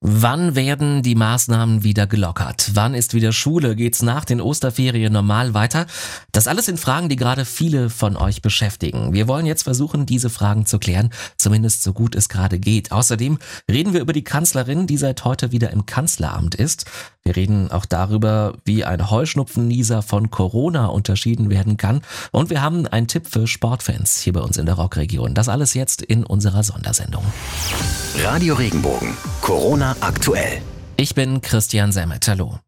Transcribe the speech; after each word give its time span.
Wann 0.00 0.54
werden 0.54 1.02
die 1.02 1.16
Maßnahmen 1.16 1.82
wieder 1.82 2.06
gelockert? 2.06 2.70
Wann 2.74 2.94
ist 2.94 3.14
wieder 3.14 3.32
Schule? 3.32 3.74
Geht's 3.74 4.00
nach 4.00 4.24
den 4.24 4.40
Osterferien 4.40 5.12
normal 5.12 5.54
weiter? 5.54 5.86
Das 6.30 6.46
alles 6.46 6.66
sind 6.66 6.78
Fragen, 6.78 7.08
die 7.08 7.16
gerade 7.16 7.44
viele 7.44 7.90
von 7.90 8.16
euch 8.16 8.40
beschäftigen. 8.40 9.12
Wir 9.12 9.26
wollen 9.26 9.44
jetzt 9.44 9.64
versuchen, 9.64 10.06
diese 10.06 10.30
Fragen 10.30 10.66
zu 10.66 10.78
klären, 10.78 11.10
zumindest 11.36 11.82
so 11.82 11.92
gut 11.92 12.14
es 12.14 12.28
gerade 12.28 12.60
geht. 12.60 12.92
Außerdem 12.92 13.40
reden 13.68 13.92
wir 13.92 14.00
über 14.00 14.12
die 14.12 14.22
Kanzlerin, 14.22 14.86
die 14.86 14.98
seit 14.98 15.24
heute 15.24 15.50
wieder 15.50 15.70
im 15.70 15.84
Kanzleramt 15.84 16.54
ist. 16.54 16.84
Wir 17.24 17.34
reden 17.34 17.70
auch 17.72 17.84
darüber, 17.84 18.54
wie 18.64 18.84
ein 18.84 19.10
Heuschnupfennieser 19.10 20.02
von 20.02 20.30
Corona 20.30 20.86
unterschieden 20.86 21.50
werden 21.50 21.76
kann. 21.76 22.02
Und 22.30 22.50
wir 22.50 22.62
haben 22.62 22.86
einen 22.86 23.08
Tipp 23.08 23.26
für 23.28 23.46
Sportfans 23.48 24.20
hier 24.20 24.32
bei 24.32 24.40
uns 24.40 24.56
in 24.56 24.64
der 24.64 24.76
Rockregion. 24.76 25.34
Das 25.34 25.48
alles 25.48 25.74
jetzt 25.74 26.02
in 26.02 26.24
unserer 26.24 26.62
Sondersendung. 26.62 27.24
Radio 28.22 28.54
Regenbogen. 28.54 29.14
Corona 29.42 29.87
aktuell. 30.00 30.60
Ich 30.96 31.14
bin 31.14 31.40
Christian 31.40 31.92
Semmet. 31.92 32.26
Hallo. 32.28 32.58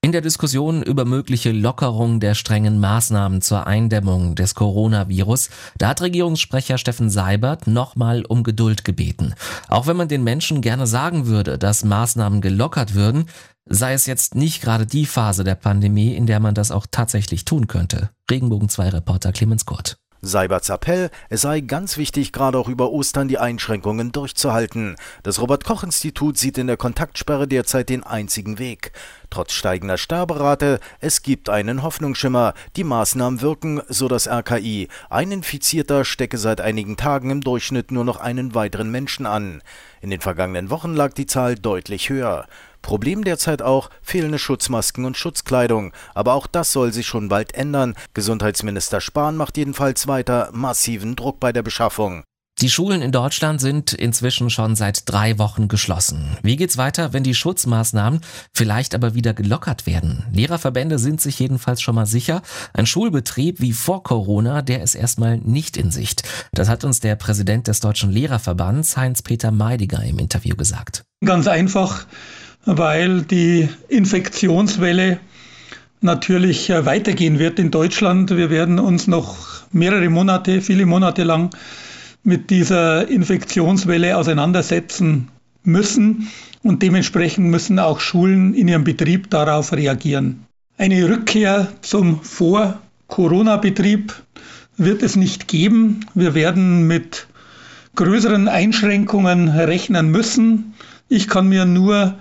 In 0.00 0.12
der 0.12 0.20
Diskussion 0.20 0.82
über 0.82 1.04
mögliche 1.04 1.52
Lockerung 1.52 2.18
der 2.18 2.34
strengen 2.34 2.80
Maßnahmen 2.80 3.40
zur 3.40 3.66
Eindämmung 3.66 4.34
des 4.34 4.54
Coronavirus, 4.54 5.50
da 5.78 5.88
hat 5.88 6.02
Regierungssprecher 6.02 6.76
Steffen 6.78 7.08
Seibert 7.08 7.66
nochmal 7.66 8.24
um 8.24 8.42
Geduld 8.42 8.84
gebeten. 8.84 9.34
Auch 9.68 9.86
wenn 9.86 9.96
man 9.96 10.08
den 10.08 10.24
Menschen 10.24 10.60
gerne 10.60 10.86
sagen 10.86 11.26
würde, 11.26 11.56
dass 11.58 11.84
Maßnahmen 11.84 12.40
gelockert 12.40 12.94
würden, 12.94 13.26
sei 13.66 13.92
es 13.92 14.06
jetzt 14.06 14.34
nicht 14.34 14.60
gerade 14.60 14.86
die 14.86 15.06
Phase 15.06 15.44
der 15.44 15.54
Pandemie, 15.54 16.14
in 16.14 16.26
der 16.26 16.40
man 16.40 16.54
das 16.54 16.72
auch 16.72 16.86
tatsächlich 16.90 17.44
tun 17.44 17.68
könnte. 17.68 18.10
Regenbogen 18.30 18.68
2 18.68 18.88
Reporter 18.88 19.32
Clemens 19.32 19.66
Kurt. 19.66 20.01
Seiberts 20.24 20.68
Appell, 20.68 21.10
es 21.30 21.40
sei 21.40 21.60
ganz 21.60 21.96
wichtig, 21.96 22.32
gerade 22.32 22.56
auch 22.56 22.68
über 22.68 22.92
Ostern 22.92 23.26
die 23.26 23.38
Einschränkungen 23.38 24.12
durchzuhalten. 24.12 24.94
Das 25.24 25.40
Robert-Koch-Institut 25.40 26.38
sieht 26.38 26.58
in 26.58 26.68
der 26.68 26.76
Kontaktsperre 26.76 27.48
derzeit 27.48 27.88
den 27.88 28.04
einzigen 28.04 28.60
Weg. 28.60 28.92
Trotz 29.30 29.52
steigender 29.52 29.98
Sterberate, 29.98 30.78
es 31.00 31.22
gibt 31.22 31.48
einen 31.48 31.82
Hoffnungsschimmer. 31.82 32.54
Die 32.76 32.84
Maßnahmen 32.84 33.40
wirken, 33.40 33.82
so 33.88 34.06
das 34.06 34.28
RKI. 34.28 34.86
Ein 35.10 35.32
Infizierter 35.32 36.04
stecke 36.04 36.38
seit 36.38 36.60
einigen 36.60 36.96
Tagen 36.96 37.30
im 37.30 37.40
Durchschnitt 37.40 37.90
nur 37.90 38.04
noch 38.04 38.20
einen 38.20 38.54
weiteren 38.54 38.92
Menschen 38.92 39.26
an. 39.26 39.60
In 40.00 40.10
den 40.10 40.20
vergangenen 40.20 40.70
Wochen 40.70 40.94
lag 40.94 41.14
die 41.14 41.26
Zahl 41.26 41.56
deutlich 41.56 42.10
höher. 42.10 42.46
Problem 42.82 43.24
derzeit 43.24 43.62
auch 43.62 43.88
fehlende 44.02 44.38
Schutzmasken 44.38 45.04
und 45.04 45.16
Schutzkleidung. 45.16 45.92
Aber 46.14 46.34
auch 46.34 46.46
das 46.46 46.72
soll 46.72 46.92
sich 46.92 47.06
schon 47.06 47.28
bald 47.28 47.54
ändern. 47.54 47.94
Gesundheitsminister 48.12 49.00
Spahn 49.00 49.36
macht 49.36 49.56
jedenfalls 49.56 50.06
weiter 50.06 50.50
massiven 50.52 51.16
Druck 51.16 51.40
bei 51.40 51.52
der 51.52 51.62
Beschaffung. 51.62 52.24
Die 52.60 52.70
Schulen 52.70 53.02
in 53.02 53.10
Deutschland 53.10 53.60
sind 53.60 53.92
inzwischen 53.92 54.48
schon 54.48 54.76
seit 54.76 55.10
drei 55.10 55.38
Wochen 55.38 55.66
geschlossen. 55.66 56.36
Wie 56.42 56.54
geht's 56.54 56.76
weiter, 56.76 57.12
wenn 57.12 57.24
die 57.24 57.34
Schutzmaßnahmen 57.34 58.20
vielleicht 58.54 58.94
aber 58.94 59.14
wieder 59.14 59.34
gelockert 59.34 59.86
werden? 59.86 60.26
Lehrerverbände 60.32 61.00
sind 61.00 61.20
sich 61.20 61.40
jedenfalls 61.40 61.82
schon 61.82 61.96
mal 61.96 62.06
sicher. 62.06 62.42
Ein 62.72 62.86
Schulbetrieb 62.86 63.60
wie 63.60 63.72
vor 63.72 64.04
Corona, 64.04 64.62
der 64.62 64.82
ist 64.82 64.94
erstmal 64.94 65.38
nicht 65.38 65.76
in 65.76 65.90
Sicht. 65.90 66.22
Das 66.52 66.68
hat 66.68 66.84
uns 66.84 67.00
der 67.00 67.16
Präsident 67.16 67.66
des 67.66 67.80
Deutschen 67.80 68.12
Lehrerverbands, 68.12 68.96
Heinz-Peter 68.96 69.50
Meidiger, 69.50 70.04
im 70.04 70.20
Interview 70.20 70.54
gesagt. 70.54 71.02
Ganz 71.24 71.48
einfach 71.48 72.06
weil 72.64 73.22
die 73.22 73.68
Infektionswelle 73.88 75.18
natürlich 76.00 76.70
äh, 76.70 76.84
weitergehen 76.84 77.38
wird 77.38 77.58
in 77.58 77.70
Deutschland. 77.70 78.30
Wir 78.36 78.50
werden 78.50 78.78
uns 78.78 79.06
noch 79.06 79.36
mehrere 79.72 80.08
Monate, 80.10 80.60
viele 80.60 80.86
Monate 80.86 81.24
lang 81.24 81.50
mit 82.24 82.50
dieser 82.50 83.08
Infektionswelle 83.08 84.16
auseinandersetzen 84.16 85.28
müssen 85.64 86.28
und 86.62 86.82
dementsprechend 86.82 87.48
müssen 87.48 87.78
auch 87.78 88.00
Schulen 88.00 88.54
in 88.54 88.68
ihrem 88.68 88.84
Betrieb 88.84 89.30
darauf 89.30 89.72
reagieren. 89.72 90.46
Eine 90.78 91.08
Rückkehr 91.08 91.68
zum 91.82 92.22
Vor-Corona-Betrieb 92.22 94.14
wird 94.76 95.02
es 95.02 95.16
nicht 95.16 95.48
geben. 95.48 96.06
Wir 96.14 96.34
werden 96.34 96.86
mit 96.86 97.26
größeren 97.94 98.48
Einschränkungen 98.48 99.48
rechnen 99.48 100.10
müssen. 100.10 100.74
Ich 101.08 101.28
kann 101.28 101.48
mir 101.48 101.66
nur 101.66 102.14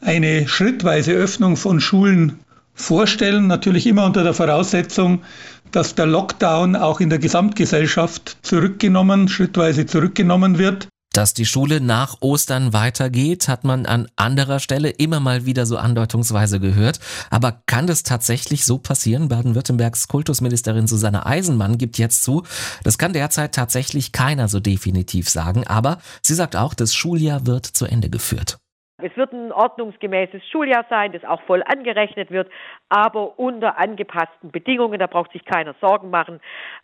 eine 0.00 0.48
schrittweise 0.48 1.12
Öffnung 1.12 1.56
von 1.56 1.80
Schulen 1.80 2.40
vorstellen, 2.74 3.46
natürlich 3.46 3.86
immer 3.86 4.06
unter 4.06 4.22
der 4.22 4.34
Voraussetzung, 4.34 5.22
dass 5.70 5.94
der 5.94 6.06
Lockdown 6.06 6.76
auch 6.76 7.00
in 7.00 7.10
der 7.10 7.18
Gesamtgesellschaft 7.18 8.38
zurückgenommen, 8.42 9.28
schrittweise 9.28 9.86
zurückgenommen 9.86 10.58
wird. 10.58 10.88
Dass 11.12 11.34
die 11.34 11.44
Schule 11.44 11.80
nach 11.80 12.18
Ostern 12.20 12.72
weitergeht, 12.72 13.48
hat 13.48 13.64
man 13.64 13.84
an 13.84 14.06
anderer 14.14 14.60
Stelle 14.60 14.90
immer 14.90 15.18
mal 15.18 15.44
wieder 15.44 15.66
so 15.66 15.76
andeutungsweise 15.76 16.60
gehört. 16.60 17.00
Aber 17.30 17.62
kann 17.66 17.88
das 17.88 18.04
tatsächlich 18.04 18.64
so 18.64 18.78
passieren? 18.78 19.26
Baden-Württembergs 19.26 20.06
Kultusministerin 20.06 20.86
Susanne 20.86 21.26
Eisenmann 21.26 21.78
gibt 21.78 21.98
jetzt 21.98 22.22
zu, 22.22 22.44
das 22.84 22.96
kann 22.96 23.12
derzeit 23.12 23.56
tatsächlich 23.56 24.12
keiner 24.12 24.46
so 24.46 24.60
definitiv 24.60 25.28
sagen. 25.28 25.66
Aber 25.66 25.98
sie 26.22 26.34
sagt 26.34 26.54
auch, 26.54 26.74
das 26.74 26.94
Schuljahr 26.94 27.44
wird 27.44 27.66
zu 27.66 27.86
Ende 27.86 28.08
geführt. 28.08 28.60
Es 29.02 29.16
wird 29.16 29.32
ein 29.32 29.52
ordnungsgemäßes 29.52 30.46
Schuljahr 30.48 30.84
sein, 30.88 31.12
das 31.12 31.24
auch 31.24 31.42
voll 31.42 31.62
angerechnet 31.66 32.30
wird, 32.30 32.50
aber 32.88 33.38
unter 33.38 33.78
angepassten 33.78 34.50
Bedingungen. 34.50 34.98
Da 34.98 35.06
braucht 35.06 35.32
sich 35.32 35.44
keiner 35.44 35.74
Sorgen 35.80 36.10
machen. 36.10 36.40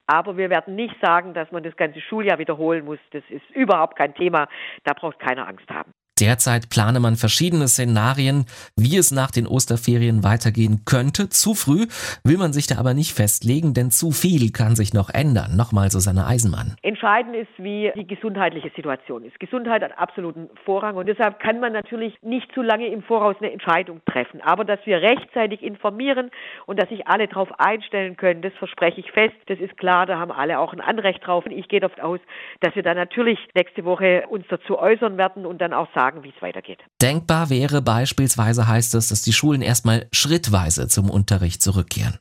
Aber 0.07 0.37
wir 0.37 0.51
werden 0.51 0.77
nicht 0.77 0.95
sagen, 1.01 1.35
dass 1.35 1.51
man 1.53 1.63
das 1.63 1.77
ganze 1.77 2.01
Schuljahr 2.01 2.39
wiederholen 2.39 2.85
muss. 2.85 2.99
Das 3.11 3.23
ist 3.29 3.49
überhaupt 3.51 3.97
kein 3.97 4.15
Thema. 4.15 4.49
Da 4.85 4.93
braucht 4.93 5.19
keiner 5.19 5.49
Angst 5.49 5.69
haben. 5.71 5.93
Derzeit 6.19 6.71
plane 6.71 6.99
man 6.99 7.17
verschiedene 7.17 7.69
Szenarien, 7.69 8.47
wie 8.75 8.97
es 8.97 9.11
nach 9.11 9.31
den 9.31 9.47
Osterferien 9.47 10.25
weitergehen 10.25 10.81
könnte. 10.87 11.29
Zu 11.29 11.53
früh 11.53 11.85
will 12.25 12.39
man 12.39 12.55
sich 12.55 12.67
da 12.67 12.79
aber 12.79 12.95
nicht 12.95 13.13
festlegen, 13.13 13.75
denn 13.75 13.91
zu 13.91 14.13
viel 14.13 14.51
kann 14.51 14.77
sich 14.77 14.95
noch 14.95 15.11
ändern. 15.11 15.59
Nochmal 15.59 15.91
Susanne 15.91 16.27
Eisenmann. 16.27 16.77
Entscheidend 16.81 17.37
ist, 17.37 17.53
wie 17.59 17.93
die 17.95 18.07
gesundheitliche 18.07 18.71
Situation 18.75 19.25
ist. 19.25 19.39
Gesundheit 19.39 19.83
hat 19.83 19.99
absoluten 19.99 20.49
Vorrang 20.65 20.97
und 20.97 21.07
deshalb 21.07 21.39
kann 21.39 21.61
man 21.61 21.75
natürlich 21.75 22.15
nicht 22.23 22.51
zu 22.55 22.63
lange 22.63 22.87
im 22.87 23.03
Voraus 23.03 23.37
eine 23.41 23.53
Entscheidung 23.53 24.01
treffen. 24.07 24.41
Aber 24.41 24.65
dass 24.65 24.81
wir 24.87 25.03
rechtzeitig 25.03 25.63
informieren 25.63 26.31
und 26.65 26.81
dass 26.81 26.89
sich 26.89 27.07
alle 27.07 27.29
darauf 27.29 27.61
einstellen 27.61 28.17
können, 28.17 28.41
das 28.41 28.55
verspreche 28.55 29.01
ich 29.01 29.13
fest. 29.13 29.37
Das 29.49 29.59
ist 29.59 29.77
klar, 29.77 30.07
da 30.07 30.19
haben 30.19 30.33
alle 30.33 30.61
auch 30.61 30.73
ein 30.73 30.81
Anrecht 30.81 31.27
drauf. 31.27 31.45
Und 31.45 31.53
ich 31.53 31.69
gehe 31.69 31.81
davon 31.81 32.03
aus, 32.03 32.21
dass 32.61 32.75
wir 32.75 32.83
dann 32.83 32.97
natürlich 32.97 33.39
nächste 33.55 33.85
Woche 33.85 34.25
uns 34.31 34.47
dazu 34.49 34.79
äußern 34.79 35.19
werden 35.19 35.45
und 35.45 35.61
dann 35.61 35.75
auch 35.75 35.93
sagen, 35.95 36.06
sagen, 36.07 36.23
wie 36.23 36.33
es 36.35 36.43
weitergeht. 36.43 36.79
Denkbar 37.03 37.51
wäre 37.51 37.83
beispielsweise, 37.83 38.69
heißt 38.69 38.95
es, 38.95 39.09
dass 39.09 39.23
die 39.23 39.33
Schulen 39.33 39.63
erstmal 39.63 40.09
schrittweise 40.13 40.89
zum 40.89 41.11
Unterricht 41.11 41.63
zurückkehren. 41.63 42.19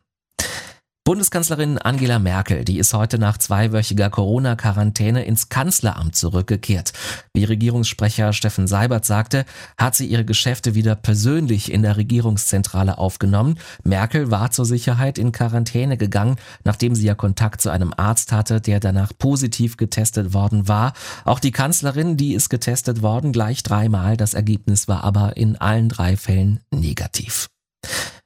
Bundeskanzlerin 1.06 1.78
Angela 1.78 2.18
Merkel, 2.18 2.66
die 2.66 2.80
ist 2.80 2.92
heute 2.96 3.20
nach 3.20 3.38
zweiwöchiger 3.38 4.10
Corona-Quarantäne 4.10 5.24
ins 5.24 5.50
Kanzleramt 5.50 6.16
zurückgekehrt. 6.16 6.94
Wie 7.32 7.44
Regierungssprecher 7.44 8.34
Steffen 8.34 8.66
Seibert 8.66 9.06
sagte, 9.06 9.46
hat 9.78 9.94
sie 9.94 10.08
ihre 10.08 10.26
Geschäfte 10.26 10.74
wieder 10.74 10.96
persönlich 10.96 11.72
in 11.72 11.84
der 11.84 11.98
Regierungszentrale 11.98 12.98
aufgenommen. 12.98 13.60
Merkel 13.84 14.32
war 14.32 14.50
zur 14.50 14.66
Sicherheit 14.66 15.20
in 15.20 15.32
Quarantäne 15.32 15.96
gegangen, 15.96 16.38
nachdem 16.64 16.96
sie 16.96 17.06
ja 17.06 17.14
Kontakt 17.14 17.62
zu 17.62 17.70
einem 17.70 17.94
Arzt 17.96 18.32
hatte, 18.32 18.60
der 18.60 18.80
danach 18.80 19.12
positiv 19.16 19.78
getestet 19.78 20.34
worden 20.34 20.68
war. 20.68 20.94
Auch 21.24 21.40
die 21.40 21.52
Kanzlerin, 21.52 22.18
die 22.18 22.34
ist 22.34 22.50
getestet 22.50 23.04
worden, 23.04 23.32
gleich 23.32 23.62
dreimal. 23.62 24.18
Das 24.18 24.34
Ergebnis 24.34 24.88
war 24.88 25.04
aber 25.04 25.38
in 25.38 25.56
allen 25.56 25.88
drei 25.88 26.18
Fällen 26.18 26.62
negativ. 26.72 27.48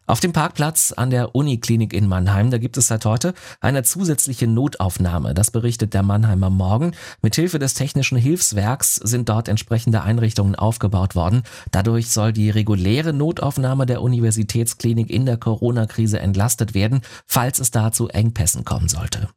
Auf 0.09 0.19
dem 0.19 0.33
Parkplatz 0.33 0.91
an 0.91 1.11
der 1.11 1.35
Uniklinik 1.35 1.93
in 1.93 2.07
Mannheim, 2.07 2.49
da 2.49 2.57
gibt 2.57 2.77
es 2.77 2.87
seit 2.87 3.05
heute 3.05 3.35
eine 3.61 3.83
zusätzliche 3.83 4.47
Notaufnahme. 4.47 5.35
Das 5.35 5.51
berichtet 5.51 5.93
der 5.93 6.01
Mannheimer 6.01 6.49
Morgen. 6.49 6.93
Mithilfe 7.21 7.59
des 7.59 7.75
technischen 7.75 8.17
Hilfswerks 8.17 8.95
sind 8.95 9.29
dort 9.29 9.47
entsprechende 9.47 10.01
Einrichtungen 10.01 10.55
aufgebaut 10.55 11.13
worden. 11.13 11.43
Dadurch 11.69 12.09
soll 12.09 12.33
die 12.33 12.49
reguläre 12.49 13.13
Notaufnahme 13.13 13.85
der 13.85 14.01
Universitätsklinik 14.01 15.11
in 15.11 15.27
der 15.27 15.37
Corona-Krise 15.37 16.19
entlastet 16.19 16.73
werden, 16.73 17.01
falls 17.27 17.59
es 17.59 17.69
da 17.69 17.91
zu 17.91 18.07
Engpässen 18.07 18.65
kommen 18.65 18.89
sollte. 18.89 19.29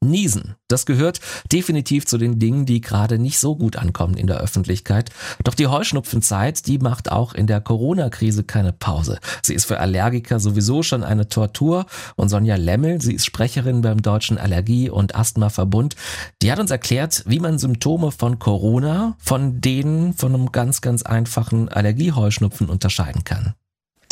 Niesen, 0.00 0.54
das 0.68 0.86
gehört 0.86 1.20
definitiv 1.52 2.06
zu 2.06 2.18
den 2.18 2.38
Dingen, 2.38 2.66
die 2.66 2.80
gerade 2.80 3.18
nicht 3.18 3.38
so 3.38 3.56
gut 3.56 3.76
ankommen 3.76 4.16
in 4.16 4.26
der 4.26 4.38
Öffentlichkeit. 4.38 5.10
Doch 5.44 5.54
die 5.54 5.66
Heuschnupfenzeit, 5.66 6.66
die 6.66 6.78
macht 6.78 7.10
auch 7.10 7.34
in 7.34 7.46
der 7.46 7.60
Corona-Krise 7.60 8.44
keine 8.44 8.72
Pause. 8.72 9.18
Sie 9.42 9.54
ist 9.54 9.66
für 9.66 9.80
Allergiker 9.80 10.40
sowieso 10.40 10.82
schon 10.82 11.04
eine 11.04 11.28
Tortur. 11.28 11.86
Und 12.16 12.28
Sonja 12.28 12.56
Lemmel, 12.56 13.00
sie 13.00 13.14
ist 13.14 13.26
Sprecherin 13.26 13.82
beim 13.82 14.02
Deutschen 14.02 14.38
Allergie- 14.38 14.90
und 14.90 15.14
Asthmaverbund, 15.14 15.96
die 16.42 16.50
hat 16.52 16.58
uns 16.58 16.70
erklärt, 16.70 17.24
wie 17.26 17.40
man 17.40 17.58
Symptome 17.58 18.10
von 18.10 18.38
Corona 18.38 19.16
von 19.18 19.60
denen 19.60 20.14
von 20.14 20.34
einem 20.34 20.52
ganz, 20.52 20.80
ganz 20.80 21.02
einfachen 21.02 21.68
Allergieheuschnupfen 21.68 22.68
unterscheiden 22.68 23.24
kann. 23.24 23.54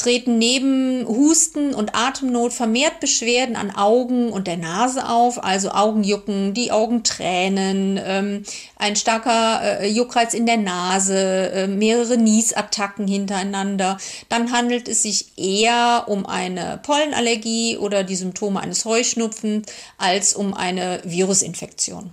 Treten 0.04 0.36
neben 0.36 1.06
Husten 1.08 1.72
und 1.72 1.94
Atemnot 1.94 2.52
vermehrt 2.52 3.00
Beschwerden 3.00 3.56
an 3.56 3.70
Augen 3.70 4.30
und 4.30 4.46
der 4.46 4.58
Nase 4.58 5.08
auf, 5.08 5.42
also 5.42 5.70
Augenjucken, 5.70 6.52
die 6.52 6.70
Augen 6.70 7.04
tränen, 7.04 7.98
ähm, 8.04 8.42
ein 8.76 8.96
starker 8.96 9.80
äh, 9.80 9.88
Juckreiz 9.88 10.34
in 10.34 10.44
der 10.44 10.58
Nase, 10.58 11.50
äh, 11.52 11.66
mehrere 11.68 12.18
Niesattacken 12.18 13.08
hintereinander. 13.08 13.96
Dann 14.28 14.52
handelt 14.52 14.88
es 14.88 15.02
sich 15.02 15.38
eher 15.38 16.04
um 16.06 16.26
eine 16.26 16.78
Pollenallergie 16.82 17.78
oder 17.78 18.04
die 18.04 18.16
Symptome 18.16 18.60
eines 18.60 18.84
Heuschnupfens 18.84 19.66
als 19.96 20.34
um 20.34 20.52
eine 20.52 21.00
Virusinfektion. 21.04 22.10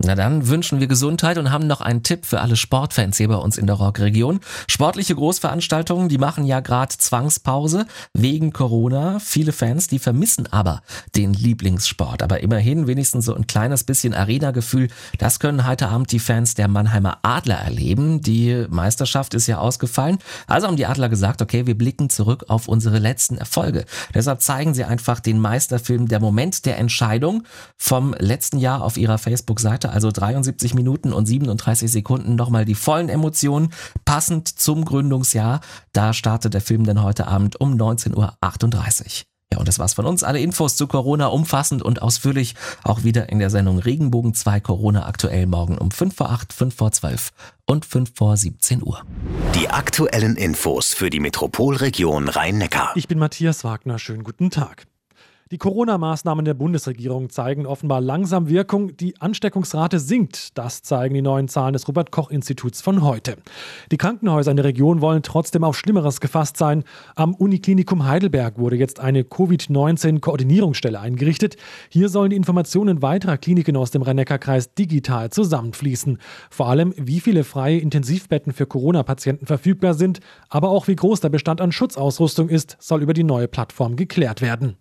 Na 0.00 0.14
dann 0.14 0.46
wünschen 0.46 0.78
wir 0.78 0.86
Gesundheit 0.86 1.38
und 1.38 1.50
haben 1.50 1.66
noch 1.66 1.80
einen 1.80 2.04
Tipp 2.04 2.24
für 2.24 2.40
alle 2.40 2.54
Sportfans 2.54 3.16
hier 3.16 3.26
bei 3.26 3.34
uns 3.34 3.58
in 3.58 3.66
der 3.66 3.74
Rockregion. 3.74 4.38
Sportliche 4.68 5.16
Großveranstaltungen, 5.16 6.08
die 6.08 6.18
machen 6.18 6.44
ja 6.44 6.60
gerade 6.60 6.96
Zwangspause 6.96 7.84
wegen 8.12 8.52
Corona. 8.52 9.18
Viele 9.18 9.50
Fans, 9.50 9.88
die 9.88 9.98
vermissen 9.98 10.46
aber 10.52 10.82
den 11.16 11.34
Lieblingssport. 11.34 12.22
Aber 12.22 12.44
immerhin 12.44 12.86
wenigstens 12.86 13.24
so 13.24 13.34
ein 13.34 13.48
kleines 13.48 13.82
bisschen 13.82 14.14
Arena-Gefühl. 14.14 14.86
Das 15.18 15.40
können 15.40 15.66
heute 15.66 15.88
Abend 15.88 16.12
die 16.12 16.20
Fans 16.20 16.54
der 16.54 16.68
Mannheimer 16.68 17.18
Adler 17.22 17.56
erleben. 17.56 18.20
Die 18.20 18.66
Meisterschaft 18.70 19.34
ist 19.34 19.48
ja 19.48 19.58
ausgefallen. 19.58 20.18
Also 20.46 20.68
haben 20.68 20.76
die 20.76 20.86
Adler 20.86 21.08
gesagt, 21.08 21.42
okay, 21.42 21.66
wir 21.66 21.76
blicken 21.76 22.08
zurück 22.08 22.44
auf 22.46 22.68
unsere 22.68 23.00
letzten 23.00 23.36
Erfolge. 23.36 23.84
Deshalb 24.14 24.42
zeigen 24.42 24.74
sie 24.74 24.84
einfach 24.84 25.18
den 25.18 25.40
Meisterfilm 25.40 26.06
Der 26.06 26.20
Moment 26.20 26.66
der 26.66 26.78
Entscheidung 26.78 27.42
vom 27.76 28.14
letzten 28.16 28.58
Jahr 28.58 28.84
auf 28.84 28.96
ihrer 28.96 29.18
Facebook-Seite 29.18 29.87
also 29.92 30.10
73 30.10 30.74
Minuten 30.74 31.12
und 31.12 31.26
37 31.26 31.90
Sekunden 31.90 32.34
nochmal 32.34 32.64
die 32.64 32.74
vollen 32.74 33.08
Emotionen, 33.08 33.72
passend 34.04 34.48
zum 34.48 34.84
Gründungsjahr. 34.84 35.60
Da 35.92 36.12
startet 36.12 36.54
der 36.54 36.60
Film 36.60 36.84
dann 36.84 37.02
heute 37.02 37.26
Abend 37.26 37.60
um 37.60 37.74
19.38 37.74 38.16
Uhr. 38.16 39.28
Ja, 39.50 39.58
und 39.58 39.66
das 39.66 39.78
war's 39.78 39.94
von 39.94 40.04
uns. 40.04 40.24
Alle 40.24 40.40
Infos 40.40 40.76
zu 40.76 40.86
Corona 40.86 41.28
umfassend 41.28 41.82
und 41.82 42.02
ausführlich 42.02 42.54
auch 42.84 43.02
wieder 43.02 43.30
in 43.30 43.38
der 43.38 43.48
Sendung 43.48 43.78
Regenbogen 43.78 44.34
2 44.34 44.60
Corona 44.60 45.06
aktuell 45.06 45.46
morgen 45.46 45.78
um 45.78 45.90
5 45.90 46.14
vor 46.14 46.30
8, 46.30 46.52
5 46.52 46.74
vor 46.74 46.92
12 46.92 47.30
und 47.64 47.86
5 47.86 48.12
vor 48.14 48.36
17 48.36 48.82
Uhr. 48.82 49.02
Die 49.54 49.70
aktuellen 49.70 50.36
Infos 50.36 50.92
für 50.92 51.08
die 51.08 51.20
Metropolregion 51.20 52.28
Rhein-Neckar. 52.28 52.92
Ich 52.94 53.08
bin 53.08 53.18
Matthias 53.18 53.64
Wagner. 53.64 53.98
Schönen 53.98 54.22
guten 54.22 54.50
Tag. 54.50 54.86
Die 55.50 55.56
Corona-Maßnahmen 55.56 56.44
der 56.44 56.52
Bundesregierung 56.52 57.30
zeigen 57.30 57.64
offenbar 57.64 58.02
langsam 58.02 58.50
Wirkung. 58.50 58.94
Die 58.98 59.18
Ansteckungsrate 59.18 59.98
sinkt. 59.98 60.58
Das 60.58 60.82
zeigen 60.82 61.14
die 61.14 61.22
neuen 61.22 61.48
Zahlen 61.48 61.72
des 61.72 61.88
Robert-Koch-Instituts 61.88 62.82
von 62.82 63.02
heute. 63.02 63.36
Die 63.90 63.96
Krankenhäuser 63.96 64.50
in 64.50 64.58
der 64.58 64.66
Region 64.66 65.00
wollen 65.00 65.22
trotzdem 65.22 65.64
auf 65.64 65.78
Schlimmeres 65.78 66.20
gefasst 66.20 66.58
sein. 66.58 66.84
Am 67.14 67.34
Uniklinikum 67.34 68.06
Heidelberg 68.06 68.58
wurde 68.58 68.76
jetzt 68.76 69.00
eine 69.00 69.24
Covid-19-Koordinierungsstelle 69.24 71.00
eingerichtet. 71.00 71.56
Hier 71.88 72.10
sollen 72.10 72.28
die 72.28 72.36
Informationen 72.36 73.00
weiterer 73.00 73.38
Kliniken 73.38 73.78
aus 73.78 73.90
dem 73.90 74.02
Rhein-Neckar-Kreis 74.02 74.74
digital 74.74 75.30
zusammenfließen. 75.30 76.18
Vor 76.50 76.68
allem, 76.68 76.92
wie 76.98 77.20
viele 77.20 77.42
freie 77.42 77.78
Intensivbetten 77.78 78.52
für 78.52 78.66
Corona-Patienten 78.66 79.46
verfügbar 79.46 79.94
sind, 79.94 80.20
aber 80.50 80.68
auch 80.68 80.88
wie 80.88 80.96
groß 80.96 81.20
der 81.20 81.30
Bestand 81.30 81.62
an 81.62 81.72
Schutzausrüstung 81.72 82.50
ist, 82.50 82.76
soll 82.80 83.02
über 83.02 83.14
die 83.14 83.24
neue 83.24 83.48
Plattform 83.48 83.96
geklärt 83.96 84.42
werden. 84.42 84.76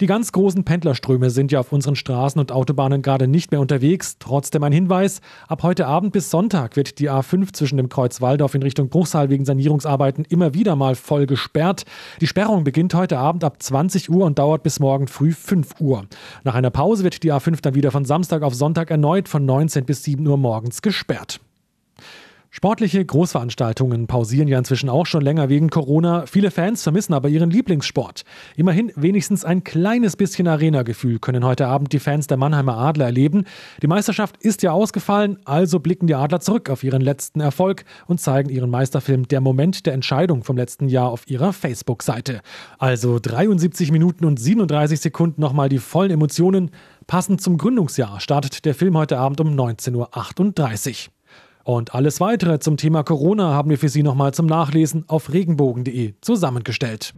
Die 0.00 0.06
ganz 0.06 0.32
großen 0.32 0.64
Pendlerströme 0.64 1.30
sind 1.30 1.52
ja 1.52 1.60
auf 1.60 1.70
unseren 1.70 1.94
Straßen 1.94 2.40
und 2.40 2.50
Autobahnen 2.50 3.00
gerade 3.00 3.28
nicht 3.28 3.52
mehr 3.52 3.60
unterwegs. 3.60 4.16
Trotzdem 4.18 4.64
ein 4.64 4.72
Hinweis: 4.72 5.20
Ab 5.46 5.62
heute 5.62 5.86
Abend 5.86 6.12
bis 6.12 6.30
Sonntag 6.30 6.74
wird 6.74 6.98
die 6.98 7.08
A5 7.08 7.52
zwischen 7.52 7.76
dem 7.76 7.88
Kreuz 7.88 8.20
Waldorf 8.20 8.56
in 8.56 8.64
Richtung 8.64 8.88
Bruchsal 8.88 9.30
wegen 9.30 9.44
Sanierungsarbeiten 9.44 10.24
immer 10.24 10.52
wieder 10.52 10.74
mal 10.74 10.96
voll 10.96 11.26
gesperrt. 11.26 11.84
Die 12.20 12.26
Sperrung 12.26 12.64
beginnt 12.64 12.92
heute 12.92 13.18
Abend 13.18 13.44
ab 13.44 13.62
20 13.62 14.10
Uhr 14.10 14.24
und 14.24 14.40
dauert 14.40 14.64
bis 14.64 14.80
morgen 14.80 15.06
früh 15.06 15.30
5 15.30 15.80
Uhr. 15.80 16.06
Nach 16.42 16.56
einer 16.56 16.70
Pause 16.70 17.04
wird 17.04 17.22
die 17.22 17.32
A5 17.32 17.62
dann 17.62 17.76
wieder 17.76 17.92
von 17.92 18.04
Samstag 18.04 18.42
auf 18.42 18.56
Sonntag 18.56 18.90
erneut 18.90 19.28
von 19.28 19.46
19 19.46 19.84
bis 19.84 20.02
7 20.02 20.26
Uhr 20.26 20.36
morgens 20.36 20.82
gesperrt. 20.82 21.38
Sportliche 22.56 23.04
Großveranstaltungen 23.04 24.06
pausieren 24.06 24.46
ja 24.46 24.56
inzwischen 24.58 24.88
auch 24.88 25.06
schon 25.06 25.22
länger 25.22 25.48
wegen 25.48 25.70
Corona. 25.70 26.26
Viele 26.26 26.52
Fans 26.52 26.84
vermissen 26.84 27.12
aber 27.12 27.28
ihren 27.28 27.50
Lieblingssport. 27.50 28.22
Immerhin 28.54 28.92
wenigstens 28.94 29.44
ein 29.44 29.64
kleines 29.64 30.14
bisschen 30.14 30.46
Arena-Gefühl 30.46 31.18
können 31.18 31.44
heute 31.44 31.66
Abend 31.66 31.92
die 31.92 31.98
Fans 31.98 32.28
der 32.28 32.36
Mannheimer 32.36 32.78
Adler 32.78 33.06
erleben. 33.06 33.42
Die 33.82 33.88
Meisterschaft 33.88 34.36
ist 34.36 34.62
ja 34.62 34.70
ausgefallen, 34.70 35.40
also 35.44 35.80
blicken 35.80 36.06
die 36.06 36.14
Adler 36.14 36.38
zurück 36.38 36.70
auf 36.70 36.84
ihren 36.84 37.02
letzten 37.02 37.40
Erfolg 37.40 37.84
und 38.06 38.20
zeigen 38.20 38.50
ihren 38.50 38.70
Meisterfilm 38.70 39.26
Der 39.26 39.40
Moment 39.40 39.84
der 39.84 39.94
Entscheidung 39.94 40.44
vom 40.44 40.56
letzten 40.56 40.86
Jahr 40.88 41.10
auf 41.10 41.28
ihrer 41.28 41.52
Facebook-Seite. 41.52 42.40
Also 42.78 43.18
73 43.18 43.90
Minuten 43.90 44.24
und 44.24 44.38
37 44.38 45.00
Sekunden 45.00 45.40
nochmal 45.40 45.68
die 45.68 45.78
vollen 45.78 46.12
Emotionen. 46.12 46.70
Passend 47.08 47.40
zum 47.40 47.58
Gründungsjahr 47.58 48.20
startet 48.20 48.64
der 48.64 48.76
Film 48.76 48.96
heute 48.96 49.18
Abend 49.18 49.40
um 49.40 49.48
19.38 49.48 51.08
Uhr. 51.08 51.14
Und 51.64 51.94
alles 51.94 52.20
weitere 52.20 52.58
zum 52.58 52.76
Thema 52.76 53.02
Corona 53.02 53.54
haben 53.54 53.70
wir 53.70 53.78
für 53.78 53.88
Sie 53.88 54.02
nochmal 54.02 54.34
zum 54.34 54.44
Nachlesen 54.44 55.04
auf 55.08 55.32
regenbogen.de 55.32 56.12
zusammengestellt. 56.20 57.14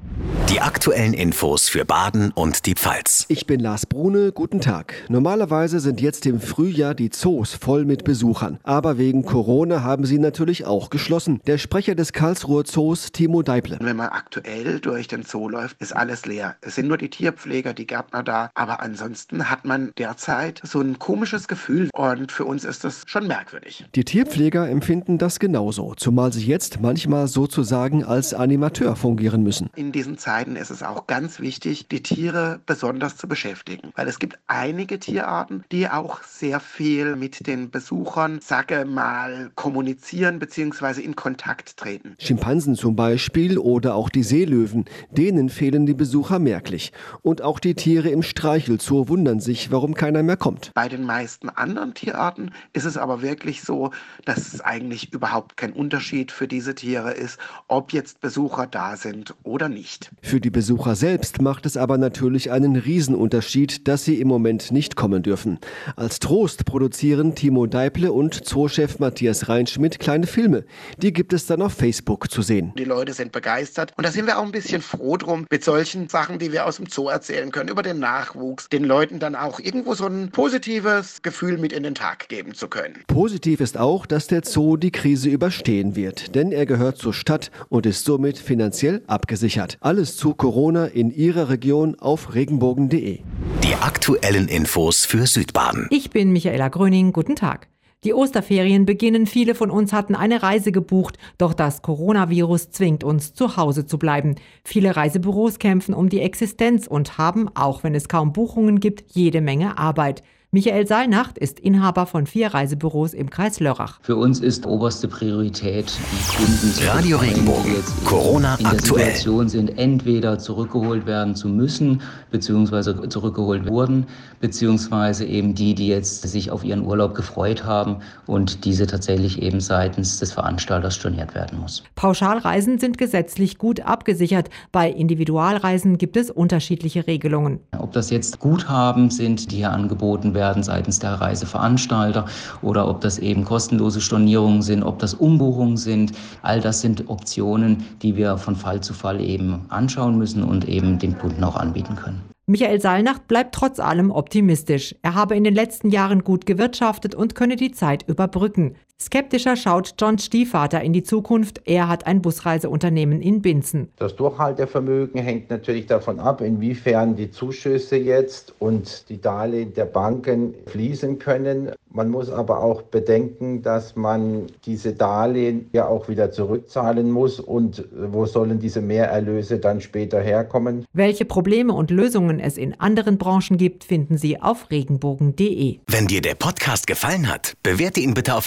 Die 0.48 0.60
aktuellen 0.60 1.14
Infos 1.14 1.68
für 1.68 1.84
Baden 1.84 2.30
und 2.30 2.66
die 2.66 2.74
Pfalz. 2.74 3.26
Ich 3.28 3.46
bin 3.48 3.58
Lars 3.58 3.86
Brune, 3.86 4.30
guten 4.30 4.60
Tag. 4.60 4.94
Normalerweise 5.08 5.80
sind 5.80 6.00
jetzt 6.00 6.24
im 6.26 6.40
Frühjahr 6.40 6.94
die 6.94 7.10
Zoos 7.10 7.54
voll 7.54 7.84
mit 7.84 8.04
Besuchern. 8.04 8.60
Aber 8.62 8.98
wegen 8.98 9.24
Corona 9.24 9.82
haben 9.82 10.04
sie 10.04 10.20
natürlich 10.20 10.64
auch 10.64 10.90
geschlossen. 10.90 11.40
Der 11.48 11.58
Sprecher 11.58 11.96
des 11.96 12.12
Karlsruher 12.12 12.64
Zoos, 12.64 13.10
Timo 13.10 13.42
Deible. 13.42 13.78
Wenn 13.80 13.96
man 13.96 14.10
aktuell 14.10 14.78
durch 14.78 15.08
den 15.08 15.24
Zoo 15.24 15.48
läuft, 15.48 15.80
ist 15.80 15.90
alles 15.94 16.24
leer. 16.24 16.54
Es 16.60 16.76
sind 16.76 16.86
nur 16.86 16.98
die 16.98 17.10
Tierpfleger, 17.10 17.74
die 17.74 17.88
Gärtner 17.88 18.22
da. 18.22 18.50
Aber 18.54 18.80
ansonsten 18.80 19.50
hat 19.50 19.64
man 19.64 19.90
derzeit 19.98 20.60
so 20.62 20.80
ein 20.80 21.00
komisches 21.00 21.48
Gefühl. 21.48 21.90
Und 21.92 22.30
für 22.30 22.44
uns 22.44 22.64
ist 22.64 22.84
das 22.84 23.02
schon 23.06 23.26
merkwürdig. 23.26 23.84
Die 23.96 24.04
Tierpfleger 24.04 24.35
Pfleger 24.36 24.68
empfinden 24.68 25.16
das 25.16 25.38
genauso, 25.38 25.94
zumal 25.94 26.30
sie 26.30 26.44
jetzt 26.44 26.82
manchmal 26.82 27.26
sozusagen 27.26 28.04
als 28.04 28.34
Animateur 28.34 28.94
fungieren 28.94 29.42
müssen. 29.42 29.70
In 29.76 29.92
diesen 29.92 30.18
Zeiten 30.18 30.56
ist 30.56 30.68
es 30.68 30.82
auch 30.82 31.06
ganz 31.06 31.40
wichtig, 31.40 31.88
die 31.88 32.02
Tiere 32.02 32.60
besonders 32.66 33.16
zu 33.16 33.28
beschäftigen, 33.28 33.92
weil 33.94 34.08
es 34.08 34.18
gibt 34.18 34.38
einige 34.46 34.98
Tierarten, 34.98 35.64
die 35.72 35.88
auch 35.88 36.22
sehr 36.22 36.60
viel 36.60 37.16
mit 37.16 37.46
den 37.46 37.70
Besuchern, 37.70 38.40
sage 38.42 38.84
mal, 38.84 39.52
kommunizieren 39.54 40.38
bzw. 40.38 41.00
in 41.00 41.16
Kontakt 41.16 41.78
treten. 41.78 42.14
Schimpansen 42.18 42.74
zum 42.74 42.94
Beispiel 42.94 43.56
oder 43.56 43.94
auch 43.94 44.10
die 44.10 44.22
Seelöwen, 44.22 44.84
denen 45.10 45.48
fehlen 45.48 45.86
die 45.86 45.94
Besucher 45.94 46.38
merklich. 46.38 46.92
Und 47.22 47.40
auch 47.40 47.58
die 47.58 47.74
Tiere 47.74 48.10
im 48.10 48.22
Streichelzoo 48.22 49.08
wundern 49.08 49.40
sich, 49.40 49.70
warum 49.70 49.94
keiner 49.94 50.22
mehr 50.22 50.36
kommt. 50.36 50.72
Bei 50.74 50.90
den 50.90 51.04
meisten 51.04 51.48
anderen 51.48 51.94
Tierarten 51.94 52.50
ist 52.74 52.84
es 52.84 52.98
aber 52.98 53.22
wirklich 53.22 53.62
so, 53.62 53.92
dass 54.26 54.52
es 54.52 54.60
eigentlich 54.60 55.12
überhaupt 55.12 55.56
kein 55.56 55.72
Unterschied 55.72 56.32
für 56.32 56.46
diese 56.46 56.74
Tiere 56.74 57.12
ist, 57.12 57.38
ob 57.68 57.92
jetzt 57.92 58.20
Besucher 58.20 58.66
da 58.66 58.96
sind 58.96 59.34
oder 59.44 59.68
nicht. 59.68 60.10
Für 60.20 60.40
die 60.40 60.50
Besucher 60.50 60.96
selbst 60.96 61.40
macht 61.40 61.64
es 61.64 61.76
aber 61.76 61.96
natürlich 61.96 62.50
einen 62.50 62.76
Riesenunterschied, 62.76 63.88
dass 63.88 64.04
sie 64.04 64.20
im 64.20 64.28
Moment 64.28 64.72
nicht 64.72 64.96
kommen 64.96 65.22
dürfen. 65.22 65.58
Als 65.94 66.18
Trost 66.18 66.64
produzieren 66.64 67.34
Timo 67.34 67.66
Deible 67.66 68.12
und 68.12 68.44
Zoochef 68.44 68.98
Matthias 68.98 69.48
Reinschmidt 69.48 70.00
kleine 70.00 70.26
Filme. 70.26 70.64
Die 70.98 71.12
gibt 71.12 71.32
es 71.32 71.46
dann 71.46 71.62
auf 71.62 71.72
Facebook 71.72 72.30
zu 72.30 72.42
sehen. 72.42 72.72
Die 72.76 72.84
Leute 72.84 73.12
sind 73.12 73.30
begeistert 73.30 73.92
und 73.96 74.04
da 74.04 74.10
sind 74.10 74.26
wir 74.26 74.38
auch 74.38 74.44
ein 74.44 74.52
bisschen 74.52 74.82
froh 74.82 75.16
drum 75.16 75.46
mit 75.50 75.62
solchen 75.62 76.08
Sachen, 76.08 76.38
die 76.40 76.52
wir 76.52 76.66
aus 76.66 76.76
dem 76.76 76.86
Zoo 76.86 77.08
erzählen 77.08 77.52
können, 77.52 77.68
über 77.68 77.82
den 77.82 78.00
Nachwuchs, 78.00 78.68
den 78.68 78.84
Leuten 78.84 79.20
dann 79.20 79.36
auch 79.36 79.60
irgendwo 79.60 79.94
so 79.94 80.06
ein 80.06 80.30
positives 80.32 81.22
Gefühl 81.22 81.58
mit 81.58 81.72
in 81.72 81.84
den 81.84 81.94
Tag 81.94 82.28
geben 82.28 82.54
zu 82.54 82.66
können. 82.66 83.04
Positiv 83.06 83.60
ist 83.60 83.78
auch, 83.78 84.04
dass 84.06 84.15
dass 84.16 84.28
der 84.28 84.44
Zoo 84.46 84.78
die 84.78 84.92
Krise 84.92 85.28
überstehen 85.28 85.94
wird, 85.94 86.34
denn 86.34 86.50
er 86.50 86.64
gehört 86.64 86.96
zur 86.96 87.12
Stadt 87.12 87.50
und 87.68 87.84
ist 87.84 88.06
somit 88.06 88.38
finanziell 88.38 89.02
abgesichert. 89.06 89.76
Alles 89.82 90.16
zu 90.16 90.32
Corona 90.32 90.86
in 90.86 91.10
Ihrer 91.10 91.50
Region 91.50 91.96
auf 91.96 92.34
regenbogen.de. 92.34 93.18
Die 93.62 93.74
aktuellen 93.74 94.48
Infos 94.48 95.04
für 95.04 95.26
Südbaden. 95.26 95.86
Ich 95.90 96.08
bin 96.08 96.32
Michaela 96.32 96.68
Gröning. 96.68 97.12
Guten 97.12 97.36
Tag. 97.36 97.68
Die 98.04 98.14
Osterferien 98.14 98.86
beginnen. 98.86 99.26
Viele 99.26 99.54
von 99.54 99.70
uns 99.70 99.92
hatten 99.92 100.14
eine 100.14 100.42
Reise 100.42 100.72
gebucht, 100.72 101.18
doch 101.36 101.52
das 101.52 101.82
Coronavirus 101.82 102.70
zwingt 102.70 103.04
uns, 103.04 103.34
zu 103.34 103.58
Hause 103.58 103.84
zu 103.84 103.98
bleiben. 103.98 104.36
Viele 104.64 104.96
Reisebüros 104.96 105.58
kämpfen 105.58 105.92
um 105.92 106.08
die 106.08 106.20
Existenz 106.20 106.86
und 106.86 107.18
haben, 107.18 107.50
auch 107.54 107.84
wenn 107.84 107.94
es 107.94 108.08
kaum 108.08 108.32
Buchungen 108.32 108.80
gibt, 108.80 109.04
jede 109.14 109.42
Menge 109.42 109.76
Arbeit. 109.76 110.22
Michael 110.52 110.86
Saalnacht 110.86 111.38
ist 111.38 111.58
Inhaber 111.58 112.06
von 112.06 112.24
vier 112.24 112.54
Reisebüros 112.54 113.14
im 113.14 113.30
Kreis 113.30 113.58
Lörrach. 113.58 113.98
Für 114.02 114.14
uns 114.14 114.38
ist 114.38 114.64
oberste 114.64 115.08
Priorität, 115.08 115.92
die 116.12 116.36
Kunden 116.36 116.72
zu 116.72 116.86
Radio 116.86 117.18
Regenbogen. 117.18 117.74
Corona 118.04 118.54
in 118.54 118.62
der 118.62 118.74
aktuell. 118.74 119.06
Situation 119.06 119.48
sind, 119.48 119.76
entweder 119.76 120.38
zurückgeholt 120.38 121.04
werden 121.04 121.34
zu 121.34 121.48
müssen, 121.48 122.00
beziehungsweise 122.30 123.08
zurückgeholt 123.08 123.66
wurden, 123.66 124.06
beziehungsweise 124.40 125.24
eben 125.24 125.56
die, 125.56 125.74
die 125.74 125.88
jetzt 125.88 126.22
sich 126.22 126.52
auf 126.52 126.62
ihren 126.62 126.86
Urlaub 126.86 127.16
gefreut 127.16 127.64
haben 127.64 127.96
und 128.26 128.64
diese 128.64 128.86
tatsächlich 128.86 129.42
eben 129.42 129.58
seitens 129.58 130.20
des 130.20 130.32
Veranstalters 130.32 130.94
storniert 130.94 131.34
werden 131.34 131.58
muss. 131.58 131.82
Pauschalreisen 131.96 132.78
sind 132.78 132.98
gesetzlich 132.98 133.58
gut 133.58 133.80
abgesichert. 133.80 134.48
Bei 134.70 134.88
Individualreisen 134.88 135.98
gibt 135.98 136.16
es 136.16 136.30
unterschiedliche 136.30 137.08
Regelungen. 137.08 137.58
Ob 137.76 137.92
das 137.92 138.10
jetzt 138.10 138.38
Guthaben 138.38 139.10
sind, 139.10 139.50
die 139.50 139.56
hier 139.56 139.72
angeboten 139.72 140.34
werden 140.36 140.62
seitens 140.62 141.00
der 141.00 141.14
Reiseveranstalter 141.14 142.26
oder 142.62 142.88
ob 142.88 143.00
das 143.00 143.18
eben 143.18 143.44
kostenlose 143.44 144.00
Stornierungen 144.00 144.62
sind, 144.62 144.84
ob 144.84 145.00
das 145.00 145.14
Umbuchungen 145.14 145.76
sind, 145.76 146.12
all 146.42 146.60
das 146.60 146.80
sind 146.80 147.08
Optionen, 147.08 147.84
die 148.02 148.14
wir 148.14 148.38
von 148.38 148.54
Fall 148.54 148.80
zu 148.80 148.94
Fall 148.94 149.20
eben 149.20 149.66
anschauen 149.70 150.16
müssen 150.16 150.44
und 150.44 150.68
eben 150.68 151.00
dem 151.00 151.18
Kunden 151.18 151.42
auch 151.42 151.56
anbieten 151.56 151.96
können. 151.96 152.22
Michael 152.48 152.80
Saalnacht 152.80 153.26
bleibt 153.26 153.56
trotz 153.56 153.80
allem 153.80 154.12
optimistisch. 154.12 154.94
Er 155.02 155.16
habe 155.16 155.34
in 155.34 155.42
den 155.42 155.54
letzten 155.54 155.90
Jahren 155.90 156.22
gut 156.22 156.46
gewirtschaftet 156.46 157.12
und 157.12 157.34
könne 157.34 157.56
die 157.56 157.72
Zeit 157.72 158.04
überbrücken. 158.06 158.76
Skeptischer 158.98 159.56
schaut 159.56 159.94
John 159.98 160.18
Stiefvater 160.18 160.80
in 160.80 160.94
die 160.94 161.02
Zukunft. 161.02 161.60
Er 161.66 161.86
hat 161.86 162.06
ein 162.06 162.22
Busreiseunternehmen 162.22 163.20
in 163.20 163.42
Binzen. 163.42 163.92
Das 163.96 164.16
Durchhaltevermögen 164.16 165.20
hängt 165.20 165.50
natürlich 165.50 165.86
davon 165.86 166.18
ab, 166.18 166.40
inwiefern 166.40 167.14
die 167.14 167.30
Zuschüsse 167.30 167.96
jetzt 167.96 168.54
und 168.58 169.10
die 169.10 169.20
Darlehen 169.20 169.74
der 169.74 169.84
Banken 169.84 170.54
fließen 170.66 171.18
können. 171.18 171.72
Man 171.90 172.10
muss 172.10 172.30
aber 172.30 172.62
auch 172.62 172.82
bedenken, 172.82 173.62
dass 173.62 173.96
man 173.96 174.46
diese 174.64 174.92
Darlehen 174.92 175.70
ja 175.72 175.86
auch 175.86 176.08
wieder 176.08 176.30
zurückzahlen 176.30 177.10
muss 177.10 177.40
und 177.40 177.84
wo 177.94 178.26
sollen 178.26 178.58
diese 178.58 178.80
Mehrerlöse 178.80 179.58
dann 179.58 179.80
später 179.80 180.20
herkommen? 180.20 180.84
Welche 180.92 181.24
Probleme 181.24 181.72
und 181.72 181.90
Lösungen 181.90 182.38
es 182.38 182.58
in 182.58 182.78
anderen 182.80 183.18
Branchen 183.18 183.56
gibt, 183.56 183.84
finden 183.84 184.18
Sie 184.18 184.40
auf 184.40 184.70
regenbogen.de. 184.70 185.78
Wenn 185.86 186.06
dir 186.06 186.20
der 186.20 186.34
Podcast 186.34 186.86
gefallen 186.86 187.32
hat, 187.32 187.54
bewerte 187.62 188.00
ihn 188.00 188.14
bitte 188.14 188.34
auf 188.34 188.46